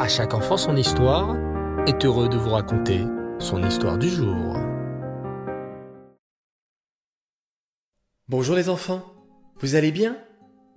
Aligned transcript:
À 0.00 0.08
chaque 0.08 0.34
enfant 0.34 0.56
son 0.56 0.76
histoire 0.76 1.36
est 1.86 2.04
heureux 2.04 2.28
de 2.28 2.36
vous 2.36 2.50
raconter 2.50 3.04
son 3.38 3.62
histoire 3.62 3.96
du 3.96 4.08
jour. 4.08 4.56
Bonjour 8.28 8.56
les 8.56 8.68
enfants, 8.68 9.04
vous 9.60 9.76
allez 9.76 9.92
bien? 9.92 10.18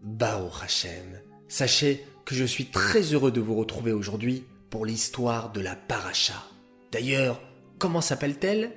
Bao 0.04 0.50
Hachem, 0.62 1.20
sachez 1.48 2.06
que 2.26 2.36
je 2.36 2.46
suis 2.46 2.68
très 2.68 3.02
heureux 3.02 3.32
de 3.32 3.42
vous 3.42 3.56
retrouver 3.56 3.92
aujourd'hui 3.92 4.46
pour 4.70 4.86
l'histoire 4.86 5.52
de 5.52 5.62
la 5.62 5.76
paracha. 5.76 6.44
D'ailleurs, 6.92 7.42
comment 7.80 8.02
s'appelle-t-elle? 8.02 8.72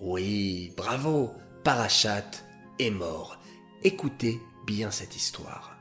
Oui, 0.00 0.74
bravo, 0.76 1.30
Parachat 1.62 2.30
est 2.80 2.90
mort. 2.90 3.38
Écoutez 3.84 4.40
bien 4.66 4.90
cette 4.90 5.14
histoire. 5.14 5.76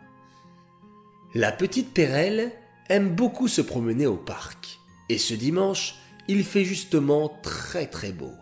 La 1.34 1.52
petite 1.52 1.92
Pérelle 1.92 2.52
aime 2.90 3.10
beaucoup 3.10 3.48
se 3.48 3.62
promener 3.62 4.06
au 4.06 4.18
parc. 4.18 4.80
Et 5.10 5.18
ce 5.18 5.34
dimanche, 5.34 5.96
il 6.28 6.44
fait 6.44 6.64
justement 6.64 7.30
très 7.42 7.88
très 7.88 8.12
beau. 8.12 8.34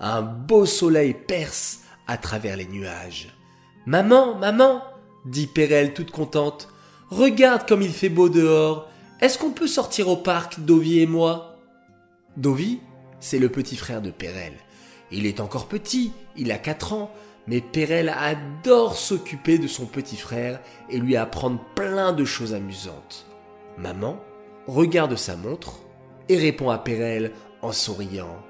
Un 0.00 0.22
beau 0.22 0.66
soleil 0.66 1.14
perce 1.14 1.80
à 2.06 2.16
travers 2.16 2.56
les 2.56 2.66
nuages. 2.66 3.28
Maman, 3.86 4.36
maman, 4.36 4.82
dit 5.26 5.46
Pérelle 5.46 5.94
toute 5.94 6.10
contente, 6.10 6.68
regarde 7.08 7.66
comme 7.68 7.82
il 7.82 7.92
fait 7.92 8.08
beau 8.08 8.28
dehors. 8.28 8.88
Est-ce 9.20 9.38
qu'on 9.38 9.50
peut 9.50 9.66
sortir 9.66 10.08
au 10.08 10.16
parc, 10.16 10.60
Dovi 10.60 11.00
et 11.00 11.06
moi? 11.06 11.58
Dovi, 12.36 12.80
c'est 13.20 13.38
le 13.38 13.48
petit 13.48 13.76
frère 13.76 14.02
de 14.02 14.10
Pérelle. 14.10 14.56
Il 15.10 15.26
est 15.26 15.40
encore 15.40 15.66
petit, 15.66 16.12
il 16.36 16.52
a 16.52 16.58
4 16.58 16.92
ans, 16.92 17.10
mais 17.46 17.60
Pérelle 17.60 18.14
adore 18.16 18.96
s'occuper 18.96 19.58
de 19.58 19.66
son 19.66 19.86
petit 19.86 20.16
frère 20.16 20.60
et 20.88 20.98
lui 20.98 21.16
apprendre 21.16 21.60
plein 21.74 22.12
de 22.12 22.24
choses 22.24 22.54
amusantes. 22.54 23.26
Maman 23.80 24.20
regarde 24.66 25.16
sa 25.16 25.36
montre 25.36 25.80
et 26.28 26.36
répond 26.36 26.68
à 26.68 26.78
Pérelle 26.78 27.32
en 27.62 27.72
souriant. 27.72 28.42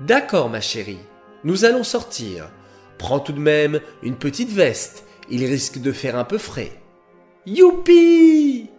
D'accord, 0.00 0.48
ma 0.48 0.60
chérie, 0.62 0.98
nous 1.44 1.64
allons 1.66 1.84
sortir. 1.84 2.50
Prends 2.96 3.20
tout 3.20 3.32
de 3.32 3.40
même 3.40 3.80
une 4.02 4.16
petite 4.16 4.50
veste, 4.50 5.04
il 5.28 5.44
risque 5.44 5.78
de 5.78 5.92
faire 5.92 6.16
un 6.16 6.24
peu 6.24 6.38
frais. 6.38 6.72
Youpi 7.44 8.70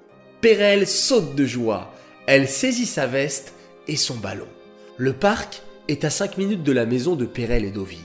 Pérelle 0.41 0.87
saute 0.87 1.35
de 1.35 1.45
joie. 1.45 1.93
Elle 2.25 2.47
saisit 2.47 2.87
sa 2.87 3.05
veste 3.05 3.53
et 3.87 3.95
son 3.95 4.15
ballon. 4.15 4.47
Le 4.97 5.13
parc 5.13 5.61
est 5.87 6.03
à 6.03 6.09
5 6.09 6.37
minutes 6.37 6.63
de 6.63 6.71
la 6.71 6.85
maison 6.85 7.15
de 7.15 7.25
Pérelle 7.25 7.65
et 7.65 7.71
Dovi. 7.71 8.01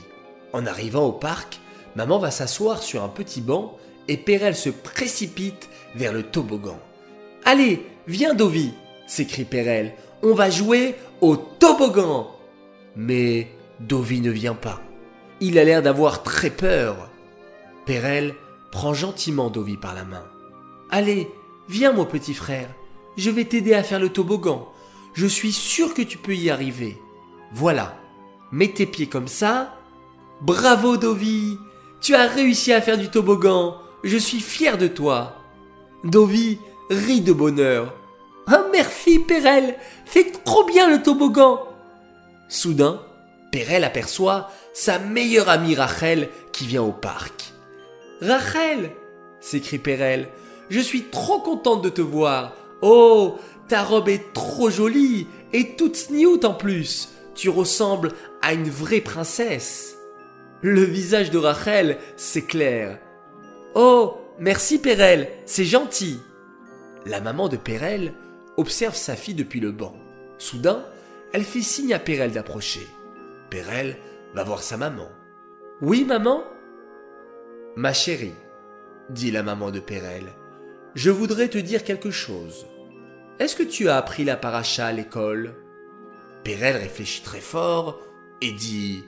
En 0.53 0.65
arrivant 0.67 1.05
au 1.05 1.11
parc, 1.11 1.59
maman 1.95 2.19
va 2.19 2.29
s'asseoir 2.29 2.83
sur 2.83 3.03
un 3.03 3.09
petit 3.09 3.41
banc 3.41 3.77
et 4.07 4.17
Pérelle 4.17 4.55
se 4.55 4.69
précipite 4.69 5.69
vers 5.95 6.13
le 6.13 6.23
toboggan. 6.23 6.79
Allez, 7.45 7.85
viens 8.07 8.33
Dovi 8.33 8.73
s'écrie 9.07 9.45
Pérelle. 9.45 9.93
On 10.21 10.33
va 10.33 10.49
jouer 10.49 10.95
au 11.21 11.35
toboggan 11.35 12.31
Mais 12.95 13.49
Dovi 13.79 14.21
ne 14.21 14.31
vient 14.31 14.55
pas. 14.55 14.81
Il 15.41 15.59
a 15.59 15.63
l'air 15.63 15.81
d'avoir 15.81 16.23
très 16.23 16.49
peur. 16.49 17.09
Pérelle 17.85 18.33
prend 18.71 18.93
gentiment 18.93 19.49
Dovi 19.49 19.75
par 19.75 19.93
la 19.93 20.05
main. 20.05 20.23
Allez, 20.89 21.27
viens 21.67 21.91
mon 21.91 22.05
petit 22.05 22.33
frère, 22.33 22.69
je 23.17 23.29
vais 23.29 23.45
t'aider 23.45 23.73
à 23.73 23.83
faire 23.83 23.99
le 23.99 24.09
toboggan. 24.09 24.69
Je 25.13 25.27
suis 25.27 25.51
sûr 25.51 25.93
que 25.93 26.01
tu 26.01 26.17
peux 26.17 26.35
y 26.35 26.49
arriver. 26.49 26.97
Voilà, 27.51 27.97
mets 28.51 28.69
tes 28.71 28.85
pieds 28.85 29.07
comme 29.07 29.27
ça. 29.27 29.75
Bravo 30.41 30.97
Dovi, 30.97 31.57
tu 32.01 32.15
as 32.15 32.27
réussi 32.27 32.73
à 32.73 32.81
faire 32.81 32.97
du 32.97 33.09
toboggan. 33.09 33.77
Je 34.03 34.17
suis 34.17 34.39
fier 34.39 34.77
de 34.77 34.87
toi. 34.87 35.35
Dovi 36.03 36.57
rit 36.89 37.21
de 37.21 37.33
bonheur. 37.33 37.93
Ah 38.47 38.65
merci 38.71 39.19
Pérelle, 39.19 39.75
c'est 40.05 40.43
trop 40.43 40.65
bien 40.65 40.89
le 40.89 41.01
toboggan. 41.01 41.61
Soudain, 42.49 43.01
Pérelle 43.51 43.83
aperçoit 43.83 44.49
sa 44.73 44.99
meilleure 44.99 45.49
amie 45.49 45.75
Rachel 45.75 46.29
qui 46.51 46.65
vient 46.65 46.83
au 46.83 46.91
parc. 46.91 47.53
Rachel 48.21 48.91
s'écrie 49.39 49.77
Pérelle, 49.77 50.29
je 50.69 50.79
suis 50.79 51.03
trop 51.03 51.39
contente 51.39 51.83
de 51.83 51.89
te 51.89 52.01
voir. 52.01 52.53
Oh, 52.81 53.37
ta 53.67 53.83
robe 53.83 54.09
est 54.09 54.33
trop 54.33 54.69
jolie 54.69 55.27
et 55.53 55.75
toute 55.75 55.95
snioute 55.95 56.45
en 56.45 56.53
plus. 56.53 57.09
Tu 57.35 57.49
ressembles 57.49 58.11
à 58.41 58.53
une 58.53 58.69
vraie 58.69 59.01
princesse. 59.01 59.97
Le 60.61 60.83
visage 60.83 61.31
de 61.31 61.37
Rachel 61.37 61.97
s'éclaire. 62.15 62.99
Oh, 63.75 64.17
merci 64.39 64.79
Pérelle, 64.79 65.29
c'est 65.45 65.65
gentil. 65.65 66.19
La 67.05 67.19
maman 67.19 67.49
de 67.49 67.57
Pérelle 67.57 68.13
observe 68.57 68.95
sa 68.95 69.15
fille 69.15 69.33
depuis 69.33 69.59
le 69.59 69.71
banc. 69.71 69.95
Soudain, 70.37 70.85
elle 71.33 71.43
fait 71.43 71.61
signe 71.61 71.93
à 71.93 71.99
Pérelle 71.99 72.31
d'approcher. 72.31 72.87
Pérelle 73.49 73.97
va 74.33 74.43
voir 74.43 74.63
sa 74.63 74.77
maman. 74.77 75.09
Oui, 75.81 76.05
maman 76.05 76.43
Ma 77.75 77.91
chérie, 77.91 78.35
dit 79.09 79.31
la 79.31 79.43
maman 79.43 79.71
de 79.71 79.79
Pérelle, 79.79 80.33
je 80.95 81.09
voudrais 81.09 81.49
te 81.49 81.57
dire 81.57 81.83
quelque 81.83 82.11
chose. 82.11 82.67
Est-ce 83.39 83.55
que 83.55 83.63
tu 83.63 83.89
as 83.89 83.97
appris 83.97 84.23
la 84.23 84.37
paracha 84.37 84.85
à 84.85 84.91
l'école? 84.91 85.55
Pérelle 86.43 86.77
réfléchit 86.77 87.23
très 87.23 87.39
fort 87.41 87.99
et 88.41 88.51
dit 88.51 89.03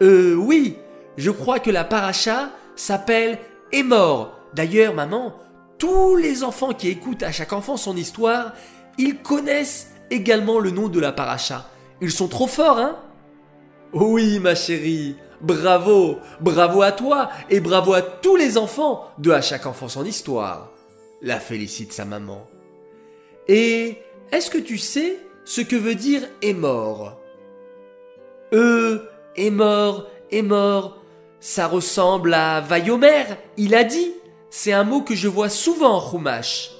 Euh, 0.00 0.34
oui, 0.34 0.78
je 1.16 1.30
crois 1.30 1.58
que 1.58 1.70
la 1.70 1.84
paracha 1.84 2.50
s'appelle 2.76 3.38
Est 3.72 3.82
mort. 3.82 4.40
D'ailleurs, 4.54 4.94
maman, 4.94 5.34
tous 5.84 6.16
les 6.16 6.42
enfants 6.44 6.72
qui 6.72 6.88
écoutent 6.88 7.22
à 7.22 7.30
chaque 7.30 7.52
enfant 7.52 7.76
son 7.76 7.94
histoire, 7.94 8.54
ils 8.96 9.18
connaissent 9.18 9.90
également 10.10 10.58
le 10.58 10.70
nom 10.70 10.88
de 10.88 10.98
la 10.98 11.12
paracha. 11.12 11.68
Ils 12.00 12.10
sont 12.10 12.26
trop 12.26 12.46
forts, 12.46 12.78
hein? 12.78 12.96
Oui, 13.92 14.38
ma 14.38 14.54
chérie, 14.54 15.16
bravo, 15.42 16.20
bravo 16.40 16.80
à 16.80 16.90
toi 16.90 17.28
et 17.50 17.60
bravo 17.60 17.92
à 17.92 18.00
tous 18.00 18.34
les 18.34 18.56
enfants 18.56 19.10
de 19.18 19.30
À 19.30 19.42
chaque 19.42 19.66
enfant 19.66 19.88
son 19.88 20.06
histoire. 20.06 20.70
La 21.20 21.38
félicite 21.38 21.92
sa 21.92 22.06
maman. 22.06 22.46
Et 23.46 23.98
est-ce 24.32 24.50
que 24.50 24.58
tu 24.58 24.78
sais 24.78 25.18
ce 25.44 25.60
que 25.60 25.76
veut 25.76 25.96
dire 25.96 26.22
est 26.40 26.54
mort 26.54 27.20
Euh, 28.54 29.00
est 29.36 29.50
mort, 29.50 30.06
est 30.30 30.40
mort. 30.40 30.96
Ça 31.40 31.66
ressemble 31.66 32.32
à 32.32 32.62
Vayomer, 32.62 33.24
il 33.58 33.74
a 33.74 33.84
dit. 33.84 34.14
C'est 34.56 34.72
un 34.72 34.84
mot 34.84 35.00
que 35.00 35.16
je 35.16 35.26
vois 35.26 35.48
souvent 35.48 35.96
en 35.96 36.10
Chumash. 36.10 36.70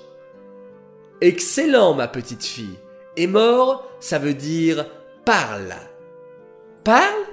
Excellent, 1.20 1.92
ma 1.94 2.06
petite 2.06 2.44
fille. 2.44 2.78
Est 3.16 3.26
mort, 3.26 3.84
ça 3.98 4.20
veut 4.20 4.32
dire 4.32 4.86
parle. 5.24 5.74
Parle? 6.84 7.24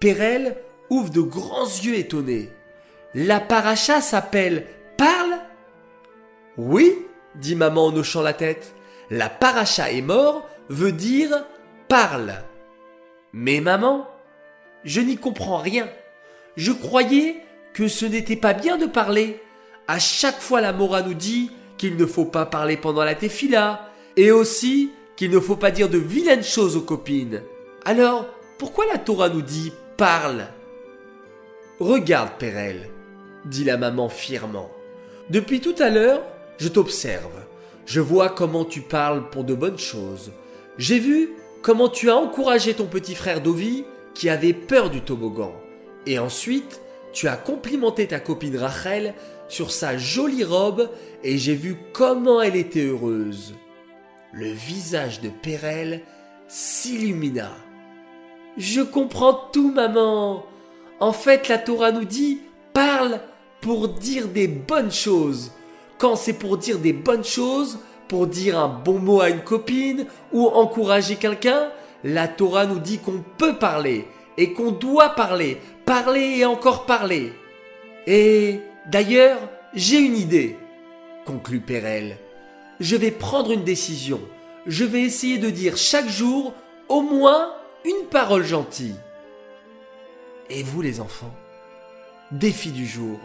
Pérelle 0.00 0.56
ouvre 0.88 1.10
de 1.10 1.20
grands 1.20 1.66
yeux 1.66 1.94
étonnés. 1.94 2.48
La 3.12 3.38
paracha 3.38 4.00
s'appelle 4.00 4.66
Parle? 4.96 5.40
Oui, 6.56 6.96
dit 7.34 7.54
maman 7.54 7.88
en 7.88 7.96
hochant 7.96 8.22
la 8.22 8.32
tête. 8.32 8.74
La 9.10 9.28
paracha 9.28 9.92
est 9.92 10.00
mort 10.00 10.48
veut 10.70 10.92
dire 10.92 11.44
parle. 11.86 12.32
Mais 13.34 13.60
maman, 13.60 14.08
je 14.84 15.02
n'y 15.02 15.18
comprends 15.18 15.58
rien. 15.58 15.86
Je 16.56 16.72
croyais 16.72 17.42
que 17.74 17.88
ce 17.88 18.06
n'était 18.06 18.36
pas 18.36 18.54
bien 18.54 18.78
de 18.78 18.86
parler. 18.86 19.42
À 19.88 19.98
chaque 19.98 20.40
fois 20.40 20.60
la 20.60 20.72
Mora 20.72 21.02
nous 21.02 21.14
dit 21.14 21.50
qu'il 21.78 21.96
ne 21.96 22.06
faut 22.06 22.24
pas 22.24 22.46
parler 22.46 22.76
pendant 22.76 23.04
la 23.04 23.14
tefila 23.14 23.90
et 24.16 24.32
aussi 24.32 24.90
qu'il 25.16 25.30
ne 25.30 25.40
faut 25.40 25.56
pas 25.56 25.70
dire 25.70 25.88
de 25.88 25.98
vilaines 25.98 26.44
choses 26.44 26.76
aux 26.76 26.82
copines. 26.82 27.42
Alors, 27.84 28.26
pourquoi 28.58 28.86
la 28.86 28.98
Torah 28.98 29.28
nous 29.28 29.42
dit 29.42 29.72
parle 29.96 30.46
Regarde, 31.78 32.32
Pérelle, 32.38 32.88
dit 33.44 33.64
la 33.64 33.76
maman 33.76 34.08
fièrement. 34.08 34.70
Depuis 35.30 35.60
tout 35.60 35.74
à 35.78 35.90
l'heure, 35.90 36.22
je 36.58 36.68
t'observe. 36.68 37.44
Je 37.84 38.00
vois 38.00 38.30
comment 38.30 38.64
tu 38.64 38.80
parles 38.80 39.30
pour 39.30 39.44
de 39.44 39.54
bonnes 39.54 39.78
choses. 39.78 40.32
J'ai 40.78 40.98
vu 40.98 41.30
comment 41.62 41.88
tu 41.88 42.10
as 42.10 42.16
encouragé 42.16 42.74
ton 42.74 42.86
petit 42.86 43.14
frère 43.14 43.40
Dovi 43.40 43.84
qui 44.14 44.28
avait 44.28 44.52
peur 44.52 44.90
du 44.90 45.02
toboggan. 45.02 45.52
Et 46.06 46.18
ensuite, 46.18 46.80
tu 47.16 47.28
as 47.28 47.36
complimenté 47.38 48.06
ta 48.06 48.20
copine 48.20 48.58
Rachel 48.58 49.14
sur 49.48 49.70
sa 49.70 49.96
jolie 49.96 50.44
robe 50.44 50.90
et 51.24 51.38
j'ai 51.38 51.54
vu 51.54 51.78
comment 51.94 52.42
elle 52.42 52.56
était 52.56 52.84
heureuse. 52.84 53.54
Le 54.34 54.50
visage 54.50 55.22
de 55.22 55.30
Pérelle 55.30 56.02
s'illumina. 56.46 57.52
Je 58.58 58.82
comprends 58.82 59.48
tout, 59.50 59.72
maman. 59.72 60.44
En 61.00 61.12
fait, 61.14 61.48
la 61.48 61.56
Torah 61.56 61.90
nous 61.90 62.04
dit 62.04 62.40
parle 62.74 63.20
pour 63.62 63.88
dire 63.88 64.28
des 64.28 64.46
bonnes 64.46 64.92
choses. 64.92 65.52
Quand 65.96 66.16
c'est 66.16 66.34
pour 66.34 66.58
dire 66.58 66.78
des 66.78 66.92
bonnes 66.92 67.24
choses, 67.24 67.78
pour 68.08 68.26
dire 68.26 68.58
un 68.58 68.68
bon 68.68 68.98
mot 68.98 69.22
à 69.22 69.30
une 69.30 69.42
copine 69.42 70.04
ou 70.34 70.48
encourager 70.48 71.16
quelqu'un, 71.16 71.70
la 72.04 72.28
Torah 72.28 72.66
nous 72.66 72.78
dit 72.78 72.98
qu'on 72.98 73.24
peut 73.38 73.56
parler 73.56 74.06
et 74.36 74.52
qu'on 74.52 74.70
doit 74.70 75.14
parler, 75.14 75.58
parler 75.86 76.38
et 76.38 76.44
encore 76.44 76.84
parler. 76.84 77.32
Et 78.06 78.60
d'ailleurs, 78.86 79.38
j'ai 79.72 79.98
une 79.98 80.16
idée, 80.16 80.58
conclut 81.24 81.60
Pérelle. 81.60 82.18
Je 82.80 82.96
vais 82.96 83.12
prendre 83.12 83.52
une 83.52 83.64
décision. 83.64 84.20
je 84.66 84.84
vais 84.84 85.02
essayer 85.02 85.38
de 85.38 85.48
dire 85.48 85.76
chaque 85.76 86.08
jour 86.08 86.52
au 86.88 87.00
moins 87.00 87.54
une 87.84 88.06
parole 88.08 88.44
gentille. 88.44 88.96
Et 90.50 90.64
vous 90.64 90.82
les 90.82 91.00
enfants 91.00 91.34
Défi 92.32 92.72
du 92.72 92.84
jour. 92.84 93.20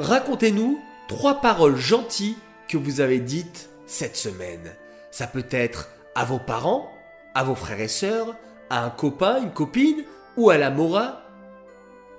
Racontez-nous 0.00 0.80
trois 1.08 1.40
paroles 1.40 1.76
gentilles 1.76 2.36
que 2.68 2.76
vous 2.76 3.00
avez 3.00 3.20
dites 3.20 3.70
cette 3.86 4.16
semaine. 4.16 4.74
Ça 5.12 5.28
peut 5.28 5.46
être 5.50 5.88
à 6.16 6.24
vos 6.24 6.40
parents, 6.40 6.90
à 7.34 7.44
vos 7.44 7.54
frères 7.54 7.80
et 7.80 7.88
sœurs, 7.88 8.34
à 8.70 8.84
un 8.84 8.90
copain, 8.90 9.40
une 9.40 9.52
copine, 9.52 10.04
ou 10.36 10.50
à 10.50 10.58
la 10.58 10.70
Mora, 10.70 11.19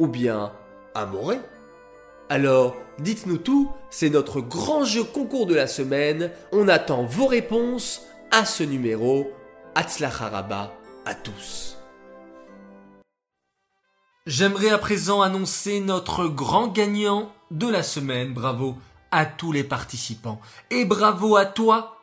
ou 0.01 0.07
bien 0.07 0.51
à 0.95 1.05
Moré. 1.05 1.39
Alors, 2.27 2.75
dites-nous 2.97 3.37
tout, 3.37 3.71
c'est 3.91 4.09
notre 4.09 4.41
grand 4.41 4.83
jeu 4.83 5.03
concours 5.03 5.45
de 5.45 5.53
la 5.53 5.67
semaine. 5.67 6.31
On 6.51 6.67
attend 6.67 7.03
vos 7.03 7.27
réponses 7.27 8.01
à 8.31 8.45
ce 8.45 8.63
numéro. 8.63 9.31
Haraba 9.75 10.73
à 11.05 11.13
tous. 11.13 11.77
J'aimerais 14.25 14.71
à 14.71 14.79
présent 14.79 15.21
annoncer 15.21 15.79
notre 15.79 16.27
grand 16.27 16.67
gagnant 16.67 17.31
de 17.51 17.67
la 17.67 17.83
semaine. 17.83 18.33
Bravo 18.33 18.77
à 19.11 19.27
tous 19.27 19.51
les 19.51 19.63
participants. 19.63 20.41
Et 20.71 20.83
bravo 20.83 21.35
à 21.35 21.45
toi, 21.45 21.97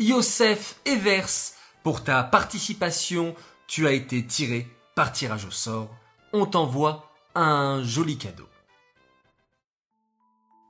Yosef 0.00 0.76
Evers, 0.84 1.54
pour 1.84 2.02
ta 2.02 2.24
participation. 2.24 3.36
Tu 3.68 3.86
as 3.86 3.92
été 3.92 4.26
tiré 4.26 4.66
par 4.96 5.12
tirage 5.12 5.44
au 5.44 5.50
sort. 5.50 5.90
On 6.32 6.46
t'envoie 6.46 7.12
un 7.34 7.82
joli 7.84 8.16
cadeau. 8.16 8.48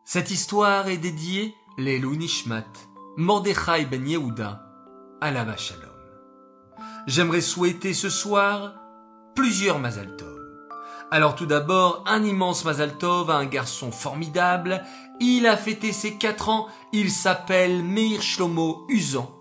Cette 0.05 0.33
histoire 0.33 0.89
est 0.89 0.97
dédiée 0.97 1.55
les 1.79 2.01
Nishmat, 2.01 2.67
Mordechai 3.17 3.85
ben 3.85 4.05
Yehuda, 4.05 4.67
la 5.23 5.57
Shalom. 5.57 5.85
J'aimerais 7.07 7.41
souhaiter 7.41 7.95
ce 7.95 8.11
soir 8.11 8.75
plusieurs 9.37 9.79
Mazal 9.79 10.17
Alors 11.13 11.37
tout 11.37 11.47
d'abord, 11.47 12.03
un 12.05 12.25
immense 12.25 12.65
Mazal 12.65 12.97
à 13.03 13.33
un 13.35 13.47
garçon 13.47 13.93
formidable. 13.93 14.85
Il 15.21 15.47
a 15.47 15.57
fêté 15.57 15.93
ses 15.93 16.19
quatre 16.19 16.49
ans. 16.49 16.67
Il 16.93 17.13
s'appelle 17.13 17.85
Meir 17.85 18.23
Shlomo 18.23 18.87
Usan. 18.89 19.38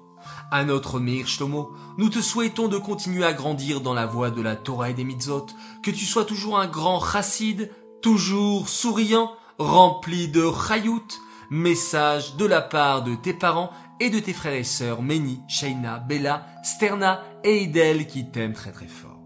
À 0.49 0.63
notre 0.63 1.01
Meir 1.01 1.27
Shlomo, 1.27 1.73
nous 1.97 2.09
te 2.09 2.21
souhaitons 2.21 2.69
de 2.69 2.77
continuer 2.77 3.25
à 3.25 3.33
grandir 3.33 3.81
dans 3.81 3.94
la 3.94 4.05
voie 4.05 4.29
de 4.29 4.41
la 4.41 4.55
Torah 4.55 4.89
et 4.89 4.94
des 4.94 5.03
mitzvot, 5.03 5.47
que 5.83 5.91
tu 5.91 6.05
sois 6.05 6.23
toujours 6.23 6.57
un 6.57 6.67
grand 6.67 7.01
chassid, 7.01 7.69
toujours 8.01 8.69
souriant, 8.69 9.33
rempli 9.57 10.29
de 10.29 10.49
chayut, 10.49 11.19
message 11.49 12.38
de 12.38 12.45
la 12.45 12.61
part 12.61 13.03
de 13.03 13.15
tes 13.15 13.33
parents 13.33 13.71
et 13.99 14.09
de 14.09 14.19
tes 14.19 14.31
frères 14.31 14.53
et 14.53 14.63
sœurs 14.63 15.01
Meni, 15.01 15.41
Shaina, 15.49 15.99
Bella, 15.99 16.45
Sterna 16.63 17.23
et 17.44 17.63
Idel 17.63 18.07
qui 18.07 18.31
t'aiment 18.31 18.53
très 18.53 18.71
très 18.71 18.88
fort. 18.88 19.19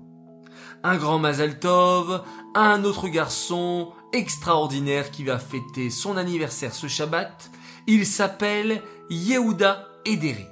Un 0.83 0.97
grand 0.97 1.19
Mazal 1.19 1.59
Tov, 1.59 2.23
un 2.55 2.83
autre 2.83 3.09
garçon 3.09 3.91
extraordinaire 4.11 5.11
qui 5.11 5.23
va 5.23 5.37
fêter 5.37 5.91
son 5.91 6.17
anniversaire 6.17 6.73
ce 6.73 6.87
Shabbat. 6.87 7.51
Il 7.85 8.07
s'appelle 8.07 8.81
Yehuda 9.11 9.87
Ederi. 10.05 10.50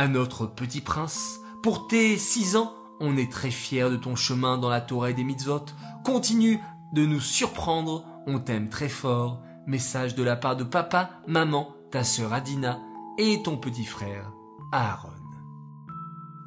Un 0.00 0.14
autre 0.14 0.46
petit 0.46 0.80
prince, 0.80 1.40
pour 1.60 1.88
tes 1.88 2.16
six 2.18 2.54
ans, 2.54 2.72
on 3.00 3.16
est 3.16 3.32
très 3.32 3.50
fiers 3.50 3.90
de 3.90 3.96
ton 3.96 4.14
chemin 4.14 4.56
dans 4.56 4.68
la 4.68 4.80
Torah 4.80 5.12
des 5.12 5.24
mitzvot. 5.24 5.64
Continue 6.04 6.60
de 6.92 7.04
nous 7.04 7.18
surprendre, 7.18 8.04
on 8.28 8.38
t'aime 8.38 8.68
très 8.68 8.88
fort 8.88 9.42
message 9.66 10.14
de 10.14 10.22
la 10.22 10.36
part 10.36 10.54
de 10.54 10.62
papa, 10.62 11.10
maman, 11.26 11.74
ta 11.90 12.04
sœur 12.04 12.32
Adina 12.32 12.78
et 13.18 13.42
ton 13.42 13.56
petit 13.56 13.84
frère 13.84 14.30
Aaron. 14.70 15.10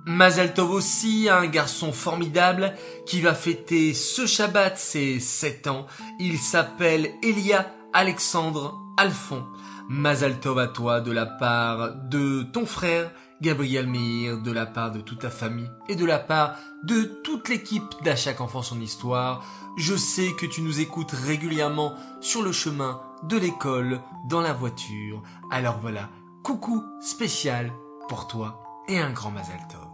Mazel 0.06 0.54
Tov 0.54 0.72
aussi, 0.72 1.28
un 1.30 1.46
garçon 1.46 1.92
formidable 1.92 2.74
qui 3.06 3.20
va 3.20 3.34
fêter 3.34 3.94
ce 3.94 4.28
Shabbat 4.28 4.78
ses 4.78 5.20
7 5.20 5.68
ans. 5.68 5.88
Il 6.22 6.38
s'appelle 6.38 7.12
Elia 7.22 7.70
Alexandre 7.92 8.80
Alphon. 8.96 9.44
Mazel 9.90 10.40
Tov 10.40 10.58
à 10.58 10.70
toi 10.70 11.02
de 11.02 11.12
la 11.12 11.26
part 11.26 11.96
de 11.96 12.44
ton 12.44 12.66
frère 12.66 13.12
Gabriel 13.42 13.88
Meir, 13.88 14.38
de 14.38 14.52
la 14.52 14.68
part 14.68 14.92
de 14.92 15.02
toute 15.02 15.20
ta 15.20 15.32
famille 15.32 15.70
et 15.90 15.96
de 15.96 16.06
la 16.06 16.20
part 16.20 16.56
de 16.84 17.04
toute 17.24 17.50
l'équipe 17.50 17.84
d'À 18.04 18.16
chaque 18.16 18.40
enfant 18.40 18.62
son 18.62 18.80
histoire. 18.80 19.44
Je 19.78 19.96
sais 19.96 20.34
que 20.34 20.46
tu 20.46 20.62
nous 20.62 20.80
écoutes 20.80 21.12
régulièrement 21.12 21.96
sur 22.20 22.44
le 22.44 22.52
chemin 22.52 23.02
de 23.24 23.38
l'école, 23.38 24.02
dans 24.28 24.42
la 24.42 24.54
voiture. 24.54 25.24
Alors 25.50 25.80
voilà, 25.80 26.10
coucou 26.44 26.84
spécial 27.02 27.72
pour 28.08 28.28
toi 28.28 28.64
et 28.88 29.00
un 29.00 29.12
grand 29.12 29.32
Mazal 29.32 29.60
Tov. 29.70 29.88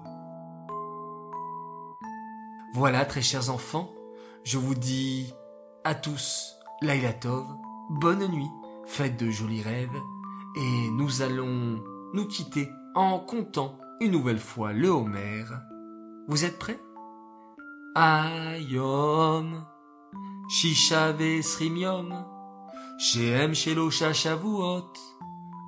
Voilà, 2.74 3.06
très 3.06 3.22
chers 3.22 3.50
enfants, 3.50 3.92
je 4.44 4.58
vous 4.58 4.76
dis 4.76 5.34
à 5.84 5.96
tous 5.96 6.54
Laila 6.82 7.14
Tov, 7.14 7.46
bonne 7.90 8.28
nuit, 8.28 8.50
faites 8.86 9.18
de 9.18 9.30
jolis 9.30 9.62
rêves, 9.62 9.90
et 10.58 10.90
nous 10.92 11.22
allons 11.22 11.82
nous 12.14 12.28
quitter 12.28 12.70
en 12.98 13.20
comptant 13.20 13.78
une 14.02 14.12
nouvelle 14.12 14.40
fois 14.40 14.74
le 14.74 14.90
Homer. 14.90 15.44
Vous 16.28 16.46
êtes 16.46 16.58
prêts? 16.58 16.80
Ayom, 17.96 19.64
Shishave 20.50 21.44
Srimium, 21.44 22.26
Shehem 22.98 23.54
Shelosha 23.54 24.14
Shavuot, 24.14 24.94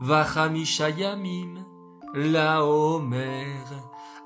Vachamishayamim, 0.01 1.63
La 2.15 2.65
Homer, 2.65 3.45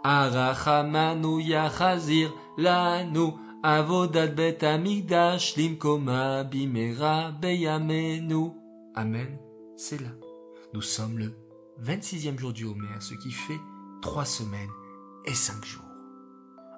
Arachamanu 0.06 1.41
Yachazir, 1.41 2.33
Lanu, 2.57 3.33
Avodat 3.63 4.27
Bet 4.27 4.63
Amigdash, 4.63 5.57
Limkoma 5.57 6.45
Bimera 6.45 7.31
Beyamenu. 7.31 8.51
Amen, 8.95 9.38
c'est 9.75 9.99
là. 9.99 10.09
Nous 10.73 10.81
sommes 10.81 11.17
le 11.19 11.33
26e 11.81 12.37
jour 12.37 12.53
du 12.53 12.65
Homer, 12.65 12.99
ce 12.99 13.13
qui 13.15 13.31
fait 13.31 13.59
trois 14.01 14.25
semaines 14.25 14.69
et 15.25 15.33
cinq 15.33 15.65
jours. 15.65 15.83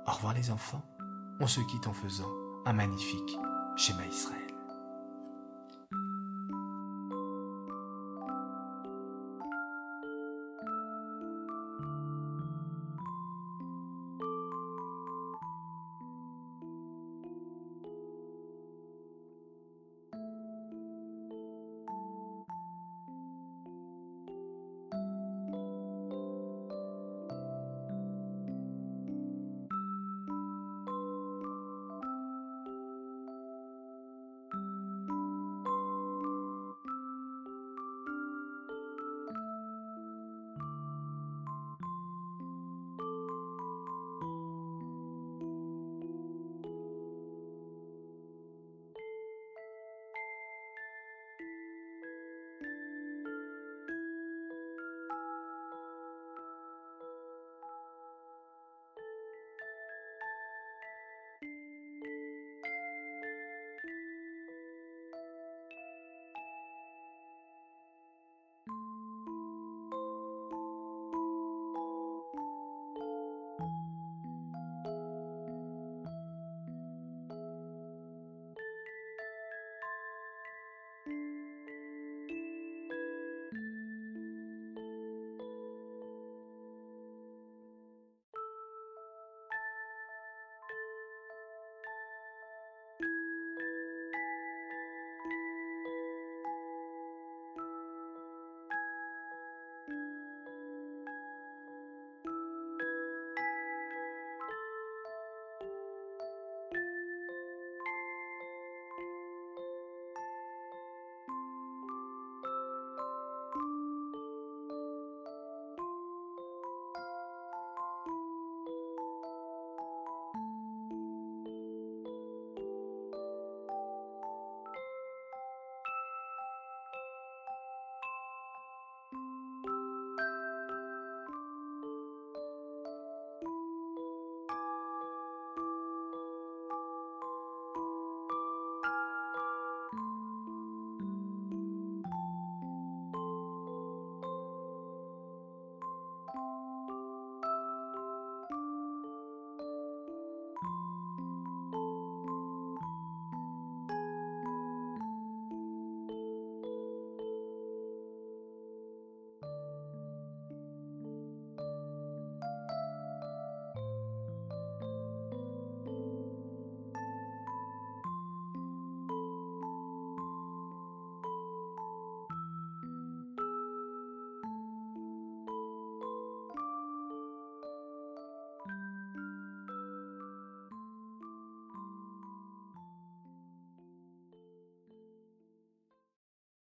Au 0.07 0.11
revoir 0.11 0.33
les 0.33 0.51
enfants, 0.51 0.83
on 1.39 1.47
se 1.47 1.61
quitte 1.61 1.87
en 1.87 1.93
faisant 1.93 2.31
un 2.65 2.73
magnifique 2.73 3.37
schéma 3.75 4.05
Israël. 4.05 4.44